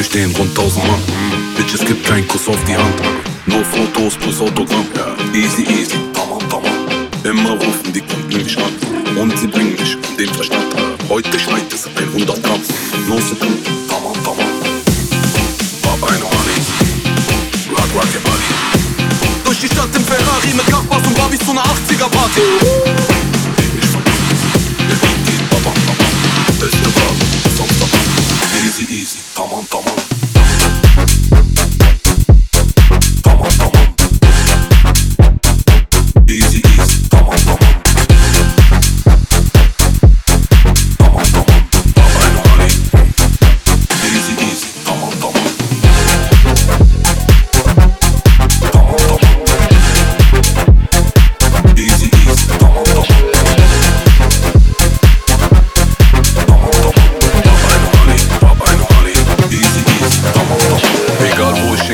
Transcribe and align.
Tür 0.00 0.04
stehen 0.04 0.34
rund 0.36 0.54
tausend 0.54 0.86
Mann. 0.86 1.02
Bitch, 1.56 1.74
es 1.74 1.84
gibt 1.84 2.06
keinen 2.06 2.26
Kuss 2.26 2.48
auf 2.48 2.56
die 2.66 2.74
Hand. 2.74 2.94
Nur 3.44 3.62
Fotos 3.62 4.14
plus 4.16 4.40
Autogramm. 4.40 4.86
Easy, 5.34 5.62
easy, 5.62 5.98
tamam, 6.14 6.38
tamam. 6.48 6.72
Immer 7.22 7.50
rufen 7.50 7.92
die 7.92 8.00
Kunden 8.00 8.42
mich 8.42 8.56
an. 8.56 8.72
Und 9.18 9.38
sie 9.38 9.46
bringen 9.46 9.76
mich 9.78 9.96
um 9.96 10.16
den 10.16 10.32
Verstand. 10.32 10.74
Heute 11.06 11.38
schneit 11.38 11.70
es 11.74 11.86
100 11.86 12.42
Gramm. 12.42 12.62
No 13.08 13.20
Sekunden, 13.20 13.62
tamam, 13.88 14.14
tamam. 14.24 14.46
Bab 15.82 16.08
eine 16.08 16.24
Money. 16.24 16.56
Rock, 17.70 17.90
rock 17.94 18.08
your 18.14 18.22
body. 18.22 19.44
Durch 19.44 19.60
die 19.60 19.66
Stadt 19.66 19.94
im 19.94 20.04
Ferrari 20.04 20.54
mit 20.54 20.66
Kachbars 20.66 21.06
und 21.06 21.14
Barbies 21.14 21.40
zu 21.40 21.50
einer 21.50 21.64
80er-Party. 21.64 23.09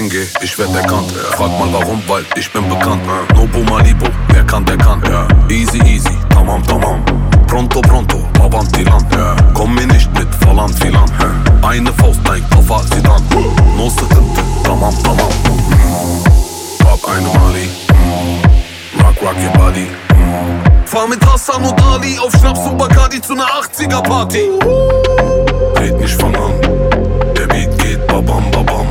Hingehe, 0.06 0.26
ich 0.42 0.58
werd 0.58 0.74
erkannt. 0.74 1.12
Frag 1.36 1.50
mal 1.58 1.68
warum, 1.72 2.02
weil 2.06 2.24
ich 2.36 2.50
bin 2.52 2.68
bekannt. 2.68 3.02
Nobu 3.34 3.62
Malibu, 3.64 4.06
wer 4.28 4.44
kann, 4.44 4.64
der 4.64 4.76
kann. 4.76 5.02
Easy, 5.48 5.78
easy, 5.84 6.16
tamam, 6.30 6.62
tamam. 6.66 7.02
Pronto, 7.46 7.80
pronto, 7.80 8.24
avanti 8.40 8.82
land. 8.84 9.06
Komm 9.54 9.74
mir 9.74 9.86
nicht 9.86 10.12
mit, 10.14 10.28
verlangt 10.36 10.78
viel 10.82 10.94
an. 10.96 11.10
Eine 11.62 11.92
Faust, 11.94 12.20
ein 12.30 12.44
Koffer, 12.50 12.82
sie 12.94 13.02
dann. 13.02 13.22
No 13.76 13.88
Sekünde, 13.90 14.42
tamam, 14.62 14.94
tamam. 15.02 15.32
Hab 16.84 17.08
eine 17.08 17.28
Mali. 17.28 17.68
Rock, 19.02 19.22
rock 19.22 19.36
your 19.42 19.52
body. 19.58 19.86
Fahr 20.84 21.08
mit 21.08 21.24
Hassan 21.26 21.64
und 21.64 21.82
Ali 21.82 22.18
auf 22.18 22.32
Schnaps 22.38 22.60
und 22.60 22.78
Bacardi 22.78 23.20
zu 23.20 23.32
einer 23.32 23.46
80er-Party. 23.46 24.50
Red 25.80 26.00
nicht 26.00 26.20
von 26.20 26.34
an. 26.36 26.52
Der 27.36 27.46
Beat 27.46 27.76
geht 27.78 28.06
babam 28.06 28.50
babam. 28.50 28.85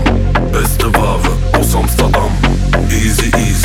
jest 0.66 0.84
wawy, 0.84 1.30
osam 1.62 1.84
po 1.84 1.90
stadam 1.90 2.30
Easy, 2.92 3.30
easy. 3.38 3.65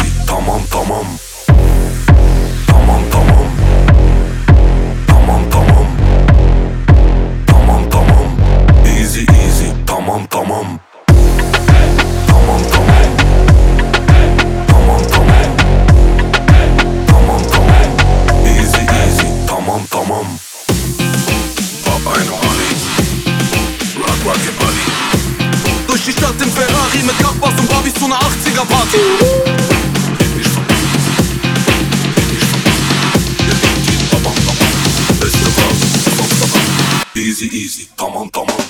Ferrari 26.91 27.03
mit 27.07 27.19
Kachbars 27.19 27.61
und 27.61 27.69
Barbies 27.69 27.95
zu 27.95 28.05
einer 28.05 28.19
80er-Party. 28.19 28.99
Red 30.19 30.37
nicht 30.37 30.49
von 30.49 30.65
Red 32.17 32.33
nicht 32.33 32.45
von 32.45 32.63
Der 33.47 33.55
Beat 33.55 33.87
geht 33.87 34.11
babam 34.11 34.35
babam. 34.35 35.21
Beste 35.21 35.51
Phase, 35.51 35.87
sonst 36.17 36.41
babam. 36.41 36.61
Easy 37.15 37.47
easy, 37.47 37.89
tamam 37.97 38.31
tamam. 38.33 38.70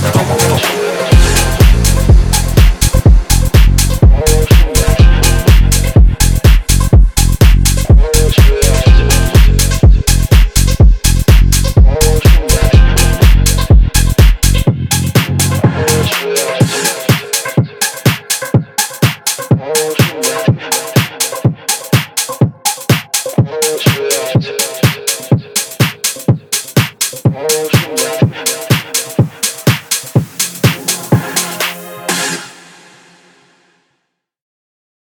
Double. 0.00 0.47